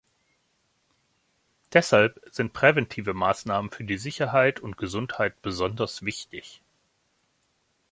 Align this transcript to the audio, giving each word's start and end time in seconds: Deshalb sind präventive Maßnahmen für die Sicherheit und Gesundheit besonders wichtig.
Deshalb 1.73 2.19
sind 2.31 2.53
präventive 2.53 3.13
Maßnahmen 3.13 3.69
für 3.69 3.83
die 3.83 3.99
Sicherheit 3.99 4.59
und 4.59 4.75
Gesundheit 4.79 5.39
besonders 5.43 6.01
wichtig. 6.01 6.63